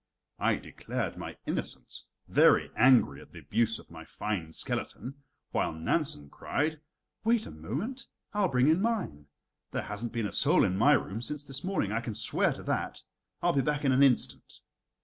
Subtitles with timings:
[0.39, 6.27] I declared my innocence, very angry at the abuse of my fine skeleton, while Nansen
[6.31, 6.81] cried:
[7.23, 9.27] "Wait a moment, I'll bring in mine.
[9.69, 12.63] There hasn't been a soul in my room since this morning, I can swear to
[12.63, 13.03] that.
[13.43, 14.61] I'll be back in an instant."